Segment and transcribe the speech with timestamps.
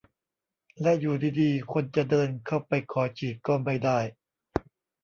[0.81, 3.99] และอยู่ดีดีคนจะเดินเข้าไปขอฉีดก็ไม่ได้